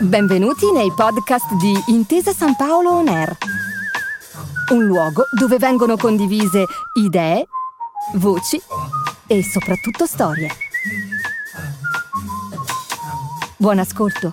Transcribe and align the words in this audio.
Benvenuti 0.00 0.72
nei 0.72 0.90
podcast 0.96 1.52
di 1.56 1.74
Intesa 1.92 2.32
San 2.32 2.56
Paolo 2.56 2.92
On 2.92 3.06
Air, 3.06 3.36
un 4.72 4.84
luogo 4.84 5.24
dove 5.38 5.58
vengono 5.58 5.98
condivise 5.98 6.64
idee, 6.94 7.46
voci 8.14 8.58
e 9.26 9.42
soprattutto 9.42 10.06
storie. 10.06 10.48
Buon 13.58 13.78
ascolto. 13.78 14.30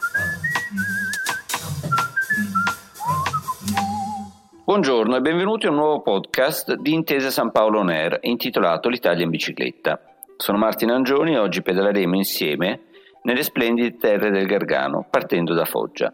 Buongiorno 4.64 5.18
e 5.18 5.21
benvenuti 5.21 5.65
a 5.65 5.70
un 5.70 5.75
nuovo 5.75 6.02
podcast 6.02 6.75
di 6.75 6.93
Intesa 6.93 7.29
San 7.29 7.52
Paolo 7.52 7.79
On 7.79 7.89
Air 7.89 8.20
intitolato 8.21 8.88
L'Italia 8.88 9.25
in 9.25 9.29
bicicletta. 9.29 10.00
Sono 10.38 10.57
Martin 10.57 10.92
Angioni 10.92 11.34
e 11.34 11.39
oggi 11.39 11.61
pedaleremo 11.61 12.15
insieme 12.15 12.87
nelle 13.28 13.44
splendide 13.44 13.98
terre 13.98 14.32
del 14.32 14.46
Gargano, 14.46 15.06
partendo 15.10 15.54
da 15.54 15.66
Foggia. 15.66 16.14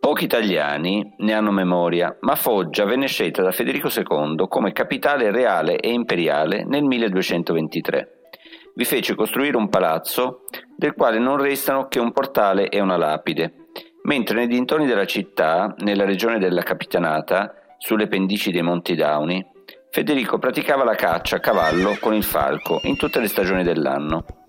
Pochi 0.00 0.24
italiani 0.24 1.14
ne 1.18 1.34
hanno 1.34 1.50
memoria, 1.50 2.16
ma 2.20 2.34
Foggia 2.34 2.86
venne 2.86 3.08
scelta 3.08 3.42
da 3.42 3.52
Federico 3.52 3.88
II 3.94 4.46
come 4.48 4.72
capitale 4.72 5.30
reale 5.30 5.76
e 5.76 5.92
imperiale 5.92 6.64
nel 6.64 6.82
1223. 6.82 8.30
Vi 8.74 8.84
fece 8.86 9.14
costruire 9.14 9.58
un 9.58 9.68
palazzo 9.68 10.44
del 10.74 10.94
quale 10.94 11.18
non 11.18 11.36
restano 11.36 11.88
che 11.88 12.00
un 12.00 12.10
portale 12.12 12.70
e 12.70 12.80
una 12.80 12.96
lapide, 12.96 13.68
mentre 14.04 14.36
nei 14.36 14.46
dintorni 14.46 14.86
della 14.86 15.06
città, 15.06 15.74
nella 15.78 16.06
regione 16.06 16.38
della 16.38 16.62
Capitanata, 16.62 17.54
sulle 17.76 18.08
pendici 18.08 18.50
dei 18.50 18.62
Monti 18.62 18.94
Dauni, 18.94 19.44
Federico 19.90 20.38
praticava 20.38 20.84
la 20.84 20.94
caccia 20.94 21.36
a 21.36 21.40
cavallo 21.40 21.98
con 22.00 22.14
il 22.14 22.24
falco 22.24 22.80
in 22.84 22.96
tutte 22.96 23.20
le 23.20 23.28
stagioni 23.28 23.62
dell'anno. 23.62 24.43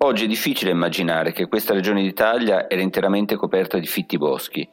Oggi 0.00 0.24
è 0.24 0.28
difficile 0.28 0.70
immaginare 0.70 1.32
che 1.32 1.48
questa 1.48 1.74
regione 1.74 2.02
d'Italia 2.02 2.70
era 2.70 2.82
interamente 2.82 3.34
coperta 3.34 3.78
di 3.78 3.86
fitti 3.86 4.16
boschi, 4.16 4.66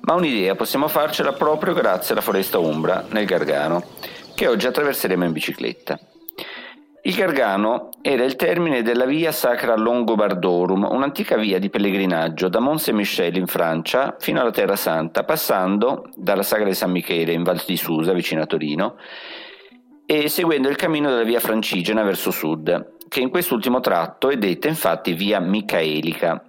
ma 0.00 0.14
un'idea 0.14 0.54
possiamo 0.54 0.88
farcela 0.88 1.32
proprio 1.32 1.74
grazie 1.74 2.14
alla 2.14 2.22
foresta 2.22 2.58
Umbra 2.58 3.04
nel 3.10 3.26
Gargano, 3.26 3.84
che 4.34 4.46
oggi 4.46 4.66
attraverseremo 4.66 5.24
in 5.24 5.32
bicicletta. 5.32 5.98
Il 7.02 7.14
Gargano 7.14 7.90
era 8.00 8.24
il 8.24 8.36
termine 8.36 8.80
della 8.80 9.04
via 9.04 9.32
Sacra 9.32 9.76
Longobardorum, 9.76 10.88
un'antica 10.90 11.36
via 11.36 11.58
di 11.58 11.68
pellegrinaggio 11.68 12.48
da 12.48 12.60
Mont 12.60 12.78
Saint-Michel 12.78 13.36
in 13.36 13.46
Francia 13.46 14.16
fino 14.18 14.40
alla 14.40 14.50
Terra 14.50 14.76
Santa, 14.76 15.24
passando 15.24 16.08
dalla 16.14 16.42
Sagra 16.42 16.66
di 16.66 16.74
San 16.74 16.90
Michele 16.90 17.32
in 17.32 17.42
Val 17.42 17.62
di 17.66 17.76
Susa, 17.76 18.14
vicino 18.14 18.40
a 18.40 18.46
Torino, 18.46 18.96
e 20.06 20.28
seguendo 20.28 20.70
il 20.70 20.76
cammino 20.76 21.10
della 21.10 21.22
via 21.22 21.38
Francigena 21.38 22.02
verso 22.02 22.30
sud, 22.30 22.98
che 23.10 23.20
in 23.20 23.28
quest'ultimo 23.28 23.80
tratto 23.80 24.30
è 24.30 24.36
detta 24.36 24.68
infatti 24.68 25.14
via 25.14 25.40
Micaelica. 25.40 26.44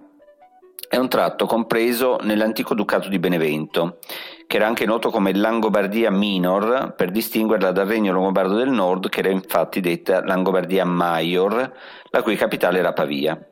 È 0.88 0.96
un 0.96 1.08
tratto 1.08 1.44
compreso 1.44 2.18
nell'antico 2.22 2.76
ducato 2.76 3.08
di 3.08 3.18
Benevento, 3.18 3.98
che 4.46 4.58
era 4.58 4.68
anche 4.68 4.86
noto 4.86 5.10
come 5.10 5.34
Langobardia 5.34 6.12
Minor, 6.12 6.94
per 6.96 7.10
distinguerla 7.10 7.72
dal 7.72 7.88
regno 7.88 8.12
longobardo 8.12 8.54
del 8.54 8.70
nord, 8.70 9.08
che 9.08 9.18
era 9.18 9.30
infatti 9.30 9.80
detta 9.80 10.24
Langobardia 10.24 10.84
Maior, 10.84 11.72
la 12.10 12.22
cui 12.22 12.36
capitale 12.36 12.78
era 12.78 12.92
Pavia. 12.92 13.44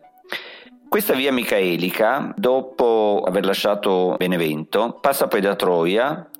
Questa 0.88 1.12
via 1.14 1.32
micaelica, 1.32 2.32
dopo 2.36 3.24
aver 3.26 3.44
lasciato 3.44 4.14
Benevento, 4.18 4.98
passa 5.00 5.26
poi 5.26 5.40
da 5.40 5.56
Troia 5.56 6.30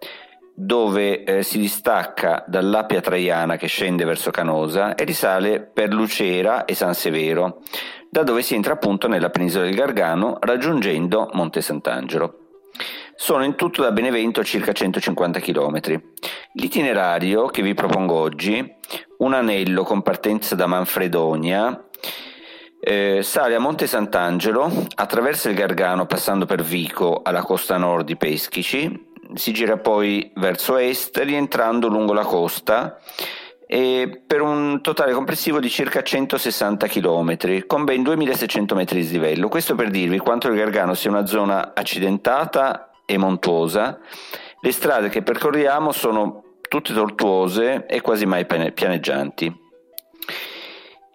dove 0.63 1.25
eh, 1.25 1.43
si 1.43 1.59
distacca 1.59 2.45
dall'Appia 2.47 3.01
Traiana 3.01 3.57
che 3.57 3.67
scende 3.67 4.05
verso 4.05 4.31
Canosa 4.31 4.95
e 4.95 5.05
risale 5.05 5.61
per 5.61 5.91
Lucera 5.91 6.67
e 6.67 6.75
San 6.75 6.93
Severo, 6.93 7.63
da 8.11 8.23
dove 8.23 8.43
si 8.43 8.55
entra 8.55 8.75
appunto 8.75 9.09
nella 9.09 9.31
penisola 9.31 9.65
del 9.65 9.75
Gargano 9.75 10.37
raggiungendo 10.39 11.31
Monte 11.33 11.63
Sant'Angelo. 11.63 12.35
Sono 13.15 13.45
in 13.45 13.55
tutto 13.55 13.83
da 13.83 13.91
Benevento 13.91 14.45
circa 14.45 14.73
150 14.73 15.41
km. 15.41 15.81
L'itinerario 16.53 17.47
che 17.47 17.63
vi 17.63 17.73
propongo 17.73 18.15
oggi, 18.15 18.63
un 19.19 19.33
anello 19.33 19.83
con 19.83 20.03
partenza 20.03 20.55
da 20.57 20.67
Manfredonia, 20.67 21.87
eh, 22.83 23.21
sale 23.23 23.55
a 23.55 23.59
Monte 23.59 23.87
Sant'Angelo, 23.87 24.71
attraversa 24.95 25.49
il 25.49 25.57
Gargano 25.57 26.05
passando 26.05 26.45
per 26.45 26.63
Vico 26.63 27.23
alla 27.23 27.43
costa 27.43 27.79
nord 27.79 28.05
di 28.05 28.17
Peschici, 28.17 29.09
si 29.35 29.53
gira 29.53 29.77
poi 29.79 30.31
verso 30.37 30.77
est 30.77 31.17
rientrando 31.19 31.89
lungo 31.89 32.13
la 32.13 32.25
costa 32.25 32.99
per 33.71 34.41
un 34.41 34.81
totale 34.83 35.13
complessivo 35.13 35.61
di 35.61 35.71
circa 35.71 36.03
160 36.03 36.89
km 36.89 37.67
con 37.67 37.85
ben 37.85 38.03
2600 38.03 38.75
metri 38.75 39.07
di 39.07 39.13
livello. 39.13 39.47
Questo 39.49 39.77
per 39.77 39.91
dirvi 39.91 40.19
quanto 40.19 40.49
il 40.49 40.57
Gargano 40.57 40.95
sia 40.95 41.11
una 41.11 41.25
zona 41.25 41.73
accidentata 41.73 42.91
e 43.07 43.17
montuosa. 43.17 44.01
Le 44.61 44.73
strade 44.73 45.09
che 45.09 45.23
percorriamo 45.23 45.93
sono 45.93 46.43
tutte 46.69 46.93
tortuose 46.93 47.87
e 47.87 48.01
quasi 48.01 48.27
mai 48.27 48.45
pianeggianti. 48.45 49.70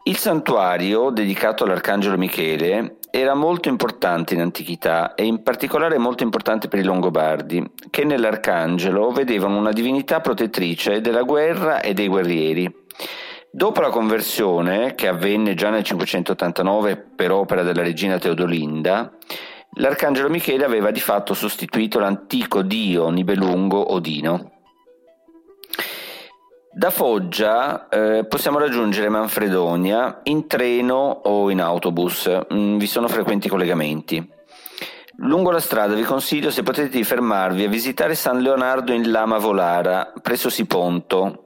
Il 0.07 0.17
santuario 0.17 1.09
dedicato 1.09 1.63
all'Arcangelo 1.63 2.15
Michele 2.15 2.97
era 3.09 3.33
molto 3.33 3.69
importante 3.69 4.35
in 4.35 4.39
antichità 4.39 5.15
e 5.15 5.25
in 5.25 5.41
particolare 5.41 5.97
molto 5.97 6.21
importante 6.21 6.67
per 6.67 6.77
i 6.77 6.83
Longobardi, 6.83 7.71
che 7.89 8.03
nell'Arcangelo 8.03 9.09
vedevano 9.09 9.57
una 9.57 9.71
divinità 9.71 10.21
protettrice 10.21 11.01
della 11.01 11.23
guerra 11.23 11.81
e 11.81 11.95
dei 11.95 12.07
guerrieri. 12.07 12.71
Dopo 13.49 13.81
la 13.81 13.89
conversione, 13.89 14.93
che 14.93 15.07
avvenne 15.07 15.55
già 15.55 15.71
nel 15.71 15.83
589 15.83 16.97
per 17.15 17.31
opera 17.31 17.63
della 17.63 17.81
regina 17.81 18.19
Teodolinda, 18.19 19.11
l'Arcangelo 19.77 20.29
Michele 20.29 20.65
aveva 20.65 20.91
di 20.91 20.99
fatto 20.99 21.33
sostituito 21.33 21.97
l'antico 21.97 22.61
dio 22.61 23.09
Nibelungo 23.09 23.91
Odino. 23.91 24.54
Da 26.77 26.89
Foggia 26.89 27.87
eh, 27.87 28.25
possiamo 28.25 28.59
raggiungere 28.59 29.07
Manfredonia 29.07 30.19
in 30.23 30.45
treno 30.45 31.21
o 31.23 31.49
in 31.49 31.61
autobus, 31.61 32.29
mm, 32.53 32.77
vi 32.77 32.85
sono 32.85 33.07
frequenti 33.07 33.47
collegamenti. 33.47 34.29
Lungo 35.19 35.51
la 35.51 35.61
strada 35.61 35.93
vi 35.93 36.03
consiglio 36.03 36.51
se 36.51 36.63
potete 36.63 37.01
fermarvi 37.01 37.63
a 37.63 37.69
visitare 37.69 38.13
San 38.13 38.41
Leonardo 38.41 38.91
in 38.91 39.09
Lama 39.09 39.37
Volara, 39.37 40.11
presso 40.21 40.49
Siponto. 40.49 41.45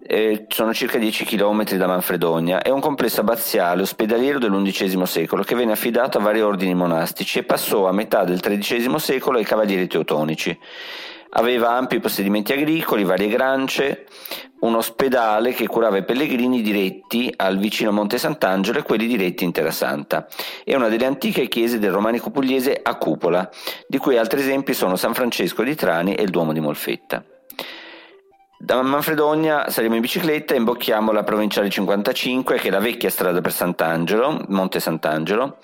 Eh, 0.00 0.46
sono 0.46 0.72
circa 0.72 0.96
10 0.96 1.24
km 1.24 1.64
da 1.74 1.88
Manfredonia. 1.88 2.62
È 2.62 2.70
un 2.70 2.80
complesso 2.80 3.20
abbaziale 3.20 3.82
ospedaliero 3.82 4.38
dell'undicesimo 4.38 5.06
secolo 5.06 5.42
che 5.42 5.56
venne 5.56 5.72
affidato 5.72 6.18
a 6.18 6.20
vari 6.20 6.40
ordini 6.40 6.74
monastici 6.74 7.40
e 7.40 7.42
passò 7.42 7.88
a 7.88 7.92
metà 7.92 8.22
del 8.22 8.38
XIII 8.38 8.96
secolo 9.00 9.38
ai 9.38 9.44
cavalieri 9.44 9.88
teutonici. 9.88 10.56
Aveva 11.34 11.70
ampi 11.70 11.98
possedimenti 11.98 12.52
agricoli, 12.52 13.04
varie 13.04 13.28
grance, 13.28 14.04
un 14.62 14.74
ospedale 14.74 15.52
che 15.52 15.66
curava 15.66 15.96
i 15.96 16.04
pellegrini 16.04 16.62
diretti 16.62 17.32
al 17.36 17.58
vicino 17.58 17.92
Monte 17.92 18.18
Sant'Angelo 18.18 18.78
e 18.78 18.82
quelli 18.82 19.06
diretti 19.06 19.44
in 19.44 19.52
Terra 19.52 19.70
Santa. 19.70 20.26
È 20.64 20.74
una 20.74 20.88
delle 20.88 21.06
antiche 21.06 21.48
chiese 21.48 21.78
del 21.78 21.90
romanico 21.90 22.30
pugliese 22.30 22.78
a 22.82 22.96
cupola, 22.96 23.48
di 23.86 23.98
cui 23.98 24.18
altri 24.18 24.40
esempi 24.40 24.74
sono 24.74 24.96
San 24.96 25.14
Francesco 25.14 25.62
di 25.62 25.74
Trani 25.74 26.14
e 26.14 26.22
il 26.22 26.30
Duomo 26.30 26.52
di 26.52 26.60
Molfetta. 26.60 27.24
Da 28.64 28.80
Manfredonia 28.80 29.68
saliamo 29.70 29.96
in 29.96 30.02
bicicletta 30.02 30.54
e 30.54 30.58
imbocchiamo 30.58 31.10
la 31.10 31.24
provinciale 31.24 31.68
55, 31.68 32.58
che 32.58 32.68
è 32.68 32.70
la 32.70 32.78
vecchia 32.78 33.10
strada 33.10 33.40
per 33.40 33.50
Sant'Angelo, 33.50 34.44
Monte 34.50 34.78
Sant'Angelo. 34.78 35.56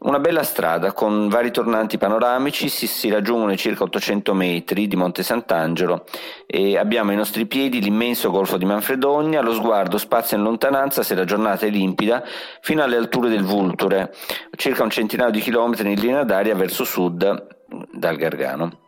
Una 0.00 0.18
bella 0.18 0.42
strada 0.42 0.92
con 0.92 1.28
vari 1.28 1.52
tornanti 1.52 1.96
panoramici, 1.96 2.68
si, 2.68 2.88
si 2.88 3.08
raggiungono 3.08 3.54
circa 3.54 3.84
800 3.84 4.34
metri 4.34 4.88
di 4.88 4.96
Monte 4.96 5.22
Sant'Angelo 5.22 6.04
e 6.44 6.76
abbiamo 6.76 7.10
ai 7.10 7.16
nostri 7.16 7.46
piedi 7.46 7.80
l'immenso 7.80 8.32
golfo 8.32 8.56
di 8.56 8.64
Manfredonia, 8.64 9.42
lo 9.42 9.52
sguardo 9.52 9.96
spazia 9.96 10.36
in 10.36 10.42
lontananza 10.42 11.04
se 11.04 11.14
la 11.14 11.24
giornata 11.24 11.66
è 11.66 11.70
limpida 11.70 12.24
fino 12.62 12.82
alle 12.82 12.96
alture 12.96 13.28
del 13.28 13.44
Vulture, 13.44 14.12
circa 14.56 14.82
un 14.82 14.90
centinaio 14.90 15.30
di 15.30 15.38
chilometri 15.38 15.92
in 15.92 16.00
linea 16.00 16.24
d'aria 16.24 16.56
verso 16.56 16.82
sud 16.82 17.46
dal 17.92 18.16
Gargano. 18.16 18.78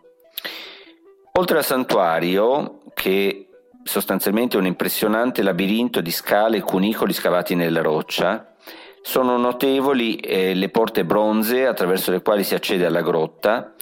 Oltre 1.34 1.58
al 1.58 1.64
santuario, 1.64 2.80
che 2.92 3.46
sostanzialmente 3.84 4.56
un 4.56 4.66
impressionante 4.66 5.42
labirinto 5.42 6.00
di 6.00 6.10
scale 6.10 6.58
e 6.58 6.62
cunicoli 6.62 7.12
scavati 7.12 7.54
nella 7.54 7.82
roccia. 7.82 8.54
Sono 9.02 9.36
notevoli 9.36 10.16
eh, 10.16 10.54
le 10.54 10.68
porte 10.68 11.04
bronze 11.04 11.66
attraverso 11.66 12.12
le 12.12 12.22
quali 12.22 12.44
si 12.44 12.54
accede 12.54 12.86
alla 12.86 13.02
grotta, 13.02 13.74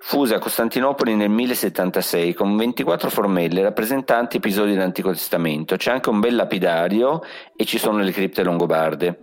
fusa 0.00 0.36
a 0.36 0.38
Costantinopoli 0.38 1.14
nel 1.14 1.30
1076 1.30 2.34
con 2.34 2.56
24 2.56 3.10
formelle 3.10 3.62
rappresentanti 3.62 4.36
episodi 4.36 4.72
dell'Antico 4.72 5.10
Testamento. 5.10 5.76
C'è 5.76 5.90
anche 5.90 6.10
un 6.10 6.20
bel 6.20 6.36
lapidario 6.36 7.22
e 7.56 7.64
ci 7.64 7.78
sono 7.78 7.98
le 7.98 8.12
cripte 8.12 8.44
longobarde. 8.44 9.18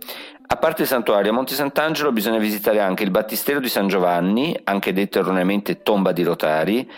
A 0.46 0.56
parte 0.56 0.82
il 0.82 0.88
santuario, 0.88 1.30
a 1.30 1.34
Monte 1.34 1.54
Sant'Angelo 1.54 2.12
bisogna 2.12 2.38
visitare 2.38 2.80
anche 2.80 3.02
il 3.02 3.10
battistero 3.10 3.60
di 3.60 3.68
San 3.70 3.88
Giovanni, 3.88 4.54
anche 4.64 4.92
detto 4.92 5.20
erroneamente 5.20 5.80
tomba 5.80 6.12
di 6.12 6.22
Rotari, 6.22 6.90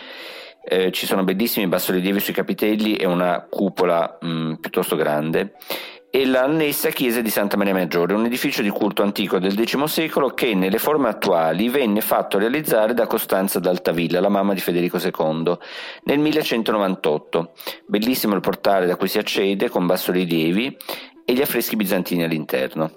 eh, 0.67 0.91
ci 0.91 1.05
sono 1.05 1.23
bellissimi 1.23 1.67
bassorilievi 1.67 2.19
sui 2.19 2.33
capitelli 2.33 2.95
e 2.95 3.05
una 3.05 3.45
cupola 3.49 4.17
mh, 4.19 4.27
mm, 4.27 4.53
piuttosto 4.55 4.95
grande. 4.95 5.53
e 6.09 6.25
l'annessa 6.25 6.89
chiesa 6.89 7.21
di 7.21 7.29
Santa 7.29 7.57
Maria 7.57 7.73
Maggiore, 7.73 8.13
un 8.13 8.25
edificio 8.25 8.61
di 8.61 8.69
culto 8.69 9.03
antico 9.03 9.39
del 9.39 9.53
X 9.53 9.83
secolo 9.83 10.29
che 10.29 10.55
nelle 10.55 10.79
forme 10.79 11.09
attuali 11.09 11.69
venne 11.69 12.01
fatto 12.01 12.37
realizzare 12.37 12.93
da 12.93 13.05
Costanza 13.07 13.59
d'Altavilla, 13.59 14.19
la 14.19 14.29
mamma 14.29 14.53
di 14.53 14.61
Federico 14.61 14.97
II, 14.97 15.57
nel 16.03 16.19
1198. 16.19 17.51
Bellissimo 17.85 18.35
il 18.35 18.41
portale 18.41 18.87
da 18.87 18.95
cui 18.95 19.09
si 19.09 19.19
accede 19.19 19.69
con 19.69 19.85
bassorilievi 19.85 20.77
e 21.25 21.33
gli 21.33 21.41
affreschi 21.41 21.75
bizantini 21.75 22.23
all'interno. 22.23 22.91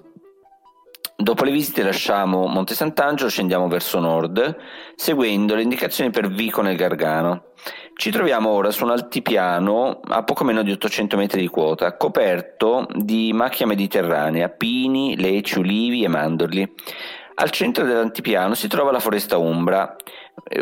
Dopo 1.31 1.45
le 1.45 1.53
visite 1.53 1.85
lasciamo 1.85 2.49
Monte 2.49 2.75
Sant'Angelo, 2.75 3.31
scendiamo 3.31 3.69
verso 3.69 4.01
nord, 4.01 4.57
seguendo 4.97 5.55
le 5.55 5.63
indicazioni 5.63 6.11
per 6.11 6.27
Vico 6.27 6.61
nel 6.61 6.75
Gargano. 6.75 7.53
Ci 7.95 8.11
troviamo 8.11 8.49
ora 8.49 8.73
su 8.73 8.83
un 8.83 8.91
altipiano 8.91 10.01
a 10.09 10.25
poco 10.25 10.43
meno 10.43 10.65
di 10.65 10.73
800 10.73 11.17
metri 11.17 11.43
di 11.43 11.47
quota, 11.47 11.97
coperto 11.97 12.89
di 12.97 13.33
macchia 13.33 13.65
mediterranea, 13.65 14.49
pini, 14.49 15.17
leci, 15.17 15.61
ulivi 15.61 16.03
e 16.03 16.09
mandorli. 16.09 16.75
Al 17.37 17.51
centro 17.51 17.85
dell'antipiano 17.85 18.55
si 18.55 18.67
trova 18.67 18.91
la 18.91 18.99
foresta 18.99 19.39
umbra, 19.39 19.95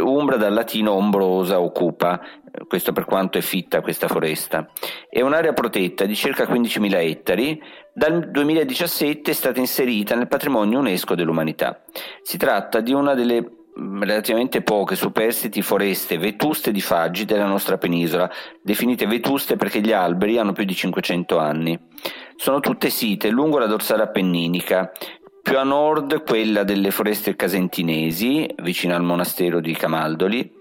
umbra 0.00 0.36
dal 0.36 0.52
latino 0.52 0.92
ombrosa 0.92 1.60
o 1.60 1.70
cupa, 1.70 2.20
questo 2.66 2.92
per 2.92 3.04
quanto 3.04 3.38
è 3.38 3.40
fitta 3.40 3.80
questa 3.80 4.08
foresta. 4.08 4.68
È 5.08 5.20
un'area 5.20 5.52
protetta 5.52 6.04
di 6.04 6.14
circa 6.14 6.44
15.000 6.44 6.94
ettari, 6.94 7.62
dal 7.92 8.30
2017 8.30 9.30
è 9.30 9.34
stata 9.34 9.58
inserita 9.58 10.14
nel 10.14 10.28
patrimonio 10.28 10.78
UNESCO 10.78 11.14
dell'umanità. 11.14 11.82
Si 12.22 12.36
tratta 12.36 12.80
di 12.80 12.92
una 12.92 13.14
delle 13.14 13.42
mm, 13.78 14.02
relativamente 14.02 14.62
poche 14.62 14.94
superstiti 14.94 15.62
foreste 15.62 16.18
vetuste 16.18 16.70
di 16.70 16.80
faggi 16.80 17.24
della 17.24 17.46
nostra 17.46 17.76
penisola, 17.76 18.30
definite 18.62 19.06
vetuste 19.06 19.56
perché 19.56 19.80
gli 19.80 19.92
alberi 19.92 20.38
hanno 20.38 20.52
più 20.52 20.64
di 20.64 20.74
500 20.74 21.38
anni. 21.38 21.78
Sono 22.36 22.60
tutte 22.60 22.88
site 22.88 23.30
lungo 23.30 23.58
la 23.58 23.66
dorsale 23.66 24.04
appenninica, 24.04 24.92
più 25.48 25.58
a 25.58 25.62
nord 25.62 26.24
quella 26.24 26.62
delle 26.62 26.90
foreste 26.90 27.34
casentinesi, 27.34 28.46
vicino 28.58 28.94
al 28.94 29.02
monastero 29.02 29.60
di 29.60 29.72
Camaldoli, 29.72 30.52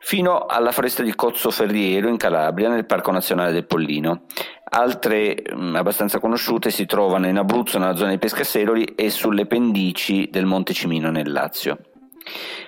fino 0.00 0.46
alla 0.46 0.72
foresta 0.72 1.04
di 1.04 1.14
Cozzo 1.14 1.52
Ferriero 1.52 2.08
in 2.08 2.16
Calabria, 2.16 2.68
nel 2.68 2.84
Parco 2.84 3.12
Nazionale 3.12 3.52
del 3.52 3.64
Pollino. 3.64 4.22
Altre 4.70 5.36
mh, 5.40 5.56
mm, 5.56 5.76
abbastanza 5.76 6.18
conosciute 6.18 6.70
si 6.70 6.84
trovano 6.84 7.28
in 7.28 7.38
Abruzzo, 7.38 7.78
nella 7.78 7.94
zona 7.94 8.10
di 8.10 8.18
Pescaseroli 8.18 8.82
e 8.96 9.08
sulle 9.08 9.46
pendici 9.46 10.28
del 10.28 10.46
Monte 10.46 10.72
Cimino 10.72 11.12
nel 11.12 11.30
Lazio. 11.30 11.78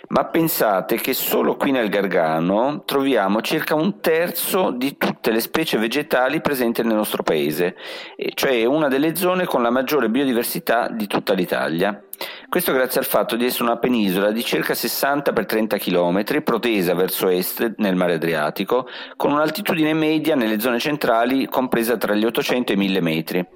Ma 0.09 0.25
pensate 0.27 0.97
che 0.97 1.15
solo 1.15 1.57
qui 1.57 1.73
nel 1.73 1.89
Gargano 1.89 2.83
troviamo 2.85 3.41
circa 3.41 3.75
un 3.75 4.01
terzo 4.01 4.71
di 4.71 4.97
tutte 4.97 5.33
le 5.33 5.41
specie 5.41 5.79
vegetali 5.79 6.41
presenti 6.41 6.83
nel 6.83 6.95
nostro 6.95 7.23
paese, 7.23 7.77
cioè 8.35 8.65
una 8.65 8.89
delle 8.89 9.17
zone 9.17 9.47
con 9.47 9.63
la 9.63 9.71
maggiore 9.71 10.09
biodiversità 10.09 10.89
di 10.89 11.07
tutta 11.07 11.33
l'Italia. 11.33 12.01
Questo 12.49 12.73
grazie 12.73 13.01
al 13.01 13.07
fatto 13.07 13.35
di 13.37 13.45
essere 13.45 13.65
una 13.65 13.79
penisola 13.79 14.31
di 14.31 14.45
circa 14.45 14.75
60 14.75 15.33
x 15.33 15.47
30 15.47 15.79
km, 15.79 16.43
protesa 16.43 16.95
verso 16.95 17.29
est 17.29 17.75
nel 17.79 17.97
mare 17.97 18.15
Adriatico, 18.15 18.89
con 19.17 19.33
un'altitudine 19.33 19.93
media 19.93 20.37
nelle 20.37 20.61
zone 20.61 20.79
centrali 20.79 21.47
compresa 21.47 21.97
tra 21.97 22.15
gli 22.15 22.25
800 22.25 22.73
e 22.73 22.75
i 22.75 22.79
1000 22.79 23.01
metri 23.01 23.47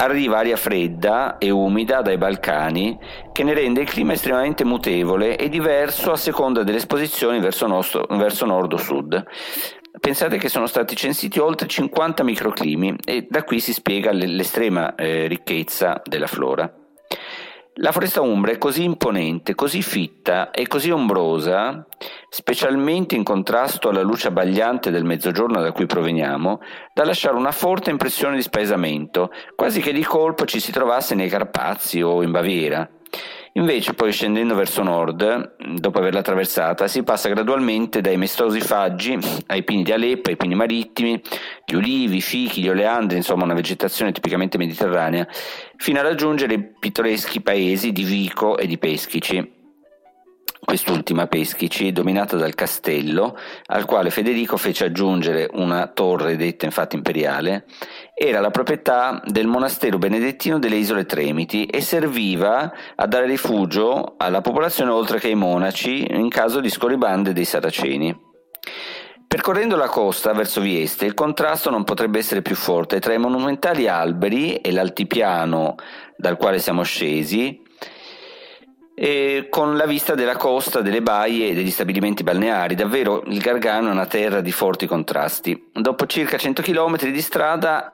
arriva 0.00 0.38
aria 0.38 0.56
fredda 0.56 1.38
e 1.38 1.50
umida 1.50 2.02
dai 2.02 2.18
Balcani 2.18 2.98
che 3.32 3.42
ne 3.42 3.54
rende 3.54 3.80
il 3.80 3.88
clima 3.88 4.12
estremamente 4.12 4.64
mutevole 4.64 5.36
e 5.36 5.48
diverso 5.48 6.12
a 6.12 6.16
seconda 6.16 6.62
delle 6.62 6.78
esposizioni 6.78 7.40
verso, 7.40 7.66
nostro, 7.66 8.06
verso 8.10 8.46
nord 8.46 8.72
o 8.72 8.76
sud. 8.76 9.24
Pensate 10.00 10.38
che 10.38 10.48
sono 10.48 10.66
stati 10.66 10.94
censiti 10.94 11.40
oltre 11.40 11.66
50 11.66 12.22
microclimi 12.22 12.96
e 13.04 13.26
da 13.28 13.42
qui 13.42 13.58
si 13.58 13.72
spiega 13.72 14.12
l'estrema 14.12 14.94
eh, 14.94 15.26
ricchezza 15.26 16.00
della 16.04 16.28
flora. 16.28 16.72
La 17.80 17.92
foresta 17.92 18.22
umbra 18.22 18.50
è 18.50 18.58
così 18.58 18.82
imponente, 18.82 19.54
così 19.54 19.82
fitta 19.82 20.50
e 20.50 20.66
così 20.66 20.90
ombrosa, 20.90 21.86
specialmente 22.28 23.14
in 23.14 23.22
contrasto 23.22 23.88
alla 23.88 24.02
luce 24.02 24.26
abbagliante 24.26 24.90
del 24.90 25.04
mezzogiorno 25.04 25.60
da 25.60 25.70
cui 25.70 25.86
proveniamo, 25.86 26.60
da 26.92 27.04
lasciare 27.04 27.36
una 27.36 27.52
forte 27.52 27.90
impressione 27.90 28.34
di 28.34 28.42
spaesamento, 28.42 29.30
quasi 29.54 29.80
che 29.80 29.92
di 29.92 30.02
colpo 30.02 30.44
ci 30.44 30.58
si 30.58 30.72
trovasse 30.72 31.14
nei 31.14 31.28
Carpazi 31.28 32.02
o 32.02 32.20
in 32.24 32.32
Baviera. 32.32 32.88
Invece 33.58 33.92
poi 33.92 34.12
scendendo 34.12 34.54
verso 34.54 34.84
nord, 34.84 35.56
dopo 35.80 35.98
averla 35.98 36.20
attraversata, 36.20 36.86
si 36.86 37.02
passa 37.02 37.28
gradualmente 37.28 38.00
dai 38.00 38.16
maestosi 38.16 38.60
faggi 38.60 39.18
ai 39.46 39.64
pini 39.64 39.82
di 39.82 39.90
Aleppo, 39.90 40.30
ai 40.30 40.36
pini 40.36 40.54
marittimi, 40.54 41.20
gli 41.66 41.74
ulivi, 41.74 42.18
i 42.18 42.20
fichi, 42.20 42.60
gli 42.60 42.68
oleandri, 42.68 43.16
insomma 43.16 43.42
una 43.42 43.54
vegetazione 43.54 44.12
tipicamente 44.12 44.58
mediterranea, 44.58 45.26
fino 45.76 45.98
a 45.98 46.02
raggiungere 46.02 46.54
i 46.54 46.64
pittoreschi 46.78 47.40
paesi 47.40 47.90
di 47.90 48.04
Vico 48.04 48.56
e 48.56 48.68
di 48.68 48.78
Peschici 48.78 49.56
quest'ultima 50.68 51.26
Peschici, 51.28 51.92
dominata 51.92 52.36
dal 52.36 52.54
castello, 52.54 53.38
al 53.68 53.86
quale 53.86 54.10
Federico 54.10 54.58
fece 54.58 54.84
aggiungere 54.84 55.48
una 55.54 55.86
torre 55.86 56.36
detta 56.36 56.66
infatti 56.66 56.94
imperiale, 56.94 57.64
era 58.12 58.40
la 58.40 58.50
proprietà 58.50 59.22
del 59.24 59.46
monastero 59.46 59.96
benedettino 59.96 60.58
delle 60.58 60.76
isole 60.76 61.06
Tremiti 61.06 61.64
e 61.64 61.80
serviva 61.80 62.70
a 62.94 63.06
dare 63.06 63.24
rifugio 63.24 64.16
alla 64.18 64.42
popolazione 64.42 64.90
oltre 64.90 65.18
che 65.18 65.28
ai 65.28 65.36
monaci 65.36 66.04
in 66.06 66.28
caso 66.28 66.60
di 66.60 66.68
scorribande 66.68 67.32
dei 67.32 67.46
saraceni. 67.46 68.14
Percorrendo 69.26 69.74
la 69.74 69.88
costa 69.88 70.34
verso 70.34 70.60
Vieste, 70.60 71.06
il 71.06 71.14
contrasto 71.14 71.70
non 71.70 71.84
potrebbe 71.84 72.18
essere 72.18 72.42
più 72.42 72.54
forte 72.54 73.00
tra 73.00 73.14
i 73.14 73.18
monumentali 73.18 73.88
alberi 73.88 74.56
e 74.56 74.70
l'altipiano 74.70 75.76
dal 76.14 76.36
quale 76.36 76.58
siamo 76.58 76.82
scesi, 76.82 77.62
con 79.48 79.76
la 79.76 79.86
vista 79.86 80.14
della 80.14 80.36
costa, 80.36 80.80
delle 80.80 81.02
baie 81.02 81.48
e 81.48 81.54
degli 81.54 81.70
stabilimenti 81.70 82.22
balneari. 82.22 82.74
Davvero 82.74 83.22
il 83.26 83.38
Gargano 83.38 83.88
è 83.88 83.92
una 83.92 84.06
terra 84.06 84.40
di 84.40 84.52
forti 84.52 84.86
contrasti. 84.86 85.70
Dopo 85.72 86.06
circa 86.06 86.36
100 86.36 86.62
km 86.62 87.10
di 87.10 87.20
strada 87.20 87.92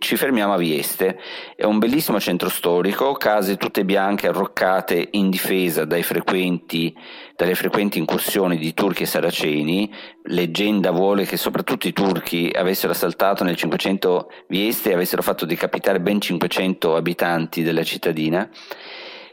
ci 0.00 0.16
fermiamo 0.16 0.54
a 0.54 0.56
Vieste, 0.56 1.20
è 1.54 1.64
un 1.64 1.78
bellissimo 1.78 2.18
centro 2.18 2.48
storico, 2.48 3.12
case 3.12 3.58
tutte 3.58 3.84
bianche 3.84 4.28
arroccate 4.28 5.08
in 5.10 5.28
difesa 5.28 5.86
frequenti, 5.86 6.96
dalle 7.36 7.54
frequenti 7.54 7.98
incursioni 7.98 8.56
di 8.56 8.72
turchi 8.72 9.02
e 9.02 9.06
saraceni. 9.06 9.92
Leggenda 10.24 10.90
vuole 10.90 11.26
che 11.26 11.36
soprattutto 11.36 11.86
i 11.86 11.92
turchi 11.92 12.50
avessero 12.52 12.92
assaltato 12.92 13.44
nel 13.44 13.56
500 13.56 14.30
Vieste 14.48 14.90
e 14.90 14.94
avessero 14.94 15.20
fatto 15.20 15.44
decapitare 15.44 16.00
ben 16.00 16.18
500 16.18 16.96
abitanti 16.96 17.62
della 17.62 17.84
cittadina 17.84 18.48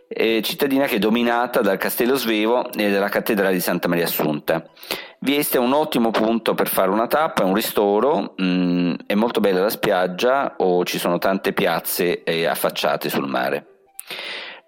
eh, 0.07 0.41
cittadina 0.41 0.85
che 0.85 0.95
è 0.95 0.99
dominata 0.99 1.61
dal 1.61 1.77
Castello 1.77 2.15
Svevo 2.15 2.71
e 2.71 2.91
dalla 2.91 3.09
cattedrale 3.09 3.53
di 3.53 3.59
Santa 3.59 3.87
Maria 3.87 4.05
Assunta. 4.05 4.63
Vieste 5.19 5.57
è 5.57 5.59
un 5.59 5.73
ottimo 5.73 6.11
punto 6.11 6.53
per 6.53 6.67
fare 6.67 6.89
una 6.89 7.07
tappa, 7.07 7.43
è 7.43 7.45
un 7.45 7.55
ristoro, 7.55 8.33
mh, 8.37 8.43
mm, 8.43 8.93
è 9.05 9.15
molto 9.15 9.39
bella 9.39 9.61
la 9.61 9.69
spiaggia 9.69 10.55
o 10.57 10.83
ci 10.85 10.99
sono 10.99 11.17
tante 11.17 11.53
piazze 11.53 12.23
eh, 12.23 12.45
affacciate 12.45 13.09
sul 13.09 13.27
mare. 13.27 13.76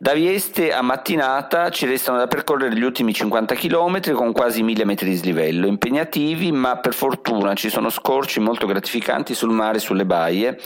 Da 0.01 0.13
Vieste 0.13 0.71
a 0.71 0.81
Mattinata 0.81 1.69
ci 1.71 1.85
restano 1.85 2.19
da 2.19 2.27
percorrere 2.27 2.73
gli 2.73 2.83
ultimi 2.83 3.13
50 3.13 3.53
km 3.53 4.13
con 4.13 4.31
quasi 4.31 4.63
1000 4.63 4.85
metri 4.85 5.09
di 5.09 5.17
slivello, 5.17 5.67
impegnativi 5.67 6.53
ma 6.53 6.77
per 6.77 6.93
fortuna 6.93 7.53
ci 7.53 7.67
sono 7.69 7.89
scorci 7.89 8.39
molto 8.39 8.65
gratificanti 8.65 9.33
sul 9.33 9.49
mare 9.49 9.75
e 9.75 9.81
sulle 9.81 10.05
baie. 10.05 10.57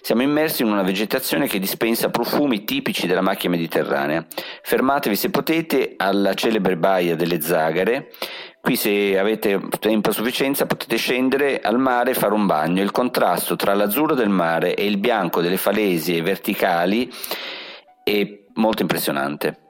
Siamo 0.00 0.22
immersi 0.22 0.62
in 0.62 0.70
una 0.72 0.80
vegetazione 0.80 1.48
che 1.48 1.58
dispensa 1.58 2.08
profumi 2.08 2.64
tipici 2.64 3.06
della 3.06 3.20
macchia 3.20 3.50
mediterranea. 3.50 4.24
Fermatevi 4.62 5.16
se 5.16 5.28
potete 5.28 5.92
alla 5.98 6.32
celebre 6.32 6.78
baia 6.78 7.14
delle 7.14 7.42
Zagare. 7.42 8.12
Qui 8.58 8.74
se 8.74 9.18
avete 9.18 9.60
tempo 9.80 10.08
a 10.08 10.12
sufficienza 10.14 10.64
potete 10.64 10.96
scendere 10.96 11.60
al 11.60 11.78
mare 11.78 12.12
e 12.12 12.14
fare 12.14 12.32
un 12.32 12.46
bagno. 12.46 12.80
Il 12.80 12.90
contrasto 12.90 13.54
tra 13.54 13.74
l'azzurro 13.74 14.14
del 14.14 14.30
mare 14.30 14.74
e 14.74 14.86
il 14.86 14.96
bianco 14.96 15.42
delle 15.42 15.58
falesie 15.58 16.22
verticali 16.22 17.12
è 18.02 18.46
molto 18.58 18.82
impressionante. 18.82 19.62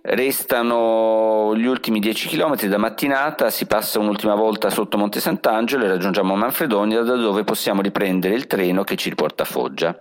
Restano 0.00 1.54
gli 1.56 1.66
ultimi 1.66 1.98
10 1.98 2.28
km 2.28 2.66
da 2.66 2.78
mattinata, 2.78 3.50
si 3.50 3.66
passa 3.66 3.98
un'ultima 3.98 4.34
volta 4.34 4.70
sotto 4.70 4.96
Monte 4.96 5.20
Sant'Angelo 5.20 5.84
e 5.84 5.88
raggiungiamo 5.88 6.36
Manfredonia 6.36 7.02
da 7.02 7.16
dove 7.16 7.44
possiamo 7.44 7.82
riprendere 7.82 8.34
il 8.34 8.46
treno 8.46 8.84
che 8.84 8.96
ci 8.96 9.08
riporta 9.08 9.42
a 9.42 9.46
Foggia. 9.46 9.98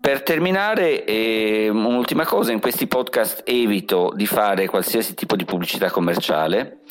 Per 0.00 0.22
terminare, 0.22 1.04
eh, 1.04 1.68
un'ultima 1.68 2.24
cosa, 2.24 2.52
in 2.52 2.60
questi 2.60 2.86
podcast 2.86 3.42
evito 3.44 4.12
di 4.14 4.26
fare 4.26 4.68
qualsiasi 4.68 5.14
tipo 5.14 5.34
di 5.34 5.44
pubblicità 5.44 5.90
commerciale, 5.90 6.82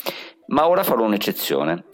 ma 0.48 0.68
ora 0.68 0.82
farò 0.82 1.04
un'eccezione. 1.04 1.84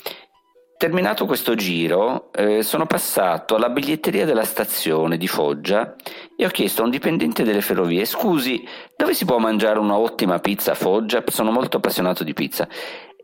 Terminato 0.77 1.25
questo 1.25 1.55
giro, 1.55 2.33
eh, 2.33 2.63
sono 2.63 2.85
passato 2.85 3.55
alla 3.55 3.71
biglietteria 3.71 4.27
della 4.27 4.45
stazione 4.45 5.17
di 5.17 5.29
Foggia 5.29 5.95
e 6.37 6.45
ho 6.45 6.49
chiesto 6.49 6.83
a 6.83 6.85
un 6.85 6.91
dipendente 6.91 7.45
delle 7.45 7.61
ferrovie: 7.61 8.05
Scusi, 8.05 8.63
dove 8.97 9.15
si 9.15 9.25
può 9.25 9.39
mangiare 9.39 9.79
una 9.79 9.97
ottima 9.97 10.41
pizza 10.41 10.73
a 10.73 10.75
Foggia? 10.75 11.23
Sono 11.27 11.53
molto 11.53 11.77
appassionato 11.77 12.25
di 12.25 12.35
pizza. 12.35 12.69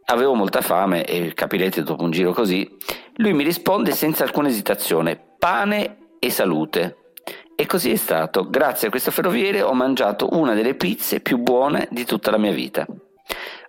Avevo 0.06 0.34
molta 0.34 0.60
fame 0.62 1.04
e 1.04 1.34
capirete 1.34 1.82
dopo 1.82 2.04
un 2.04 2.12
giro 2.12 2.32
così. 2.32 2.68
Lui 3.16 3.32
mi 3.32 3.44
risponde 3.44 3.90
senza 3.92 4.22
alcuna 4.22 4.48
esitazione: 4.48 5.20
pane 5.38 6.14
e 6.18 6.30
salute. 6.30 7.12
E 7.56 7.66
così 7.66 7.90
è 7.90 7.96
stato. 7.96 8.48
Grazie 8.48 8.88
a 8.88 8.90
questo 8.90 9.10
ferroviere 9.10 9.60
ho 9.60 9.74
mangiato 9.74 10.28
una 10.32 10.54
delle 10.54 10.76
pizze 10.76 11.20
più 11.20 11.36
buone 11.38 11.88
di 11.90 12.04
tutta 12.04 12.30
la 12.30 12.38
mia 12.38 12.52
vita. 12.52 12.86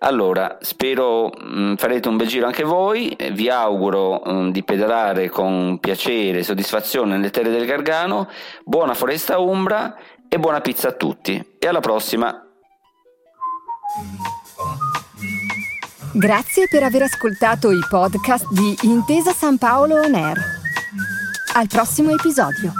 Allora, 0.03 0.57
spero 0.61 1.27
mh, 1.27 1.59
mm, 1.59 1.75
farete 1.75 2.07
un 2.07 2.17
bel 2.17 2.27
giro 2.27 2.47
anche 2.47 2.63
voi, 2.63 3.15
vi 3.33 3.49
auguro 3.49 4.21
mh, 4.25 4.31
mm, 4.31 4.49
di 4.49 4.63
pedalare 4.63 5.29
con 5.29 5.77
piacere 5.79 6.39
e 6.39 6.43
soddisfazione 6.43 7.15
nelle 7.15 7.29
terre 7.29 7.51
del 7.51 7.65
Gargano, 7.65 8.27
buona 8.63 8.95
foresta 8.95 9.37
umbra 9.37 9.95
e 10.27 10.39
buona 10.39 10.61
pizza 10.61 10.87
a 10.87 10.93
tutti. 10.93 11.55
E 11.59 11.67
alla 11.67 11.81
prossima! 11.81 12.47
Grazie 16.13 16.67
per 16.67 16.83
aver 16.83 17.03
ascoltato 17.03 17.71
i 17.71 17.79
podcast 17.87 18.47
di 18.51 18.75
Intesa 18.81 19.33
San 19.33 19.57
Paolo 19.57 19.99
On 19.99 20.15
Air. 20.15 20.37
Al 21.53 21.67
prossimo 21.67 22.11
episodio. 22.11 22.73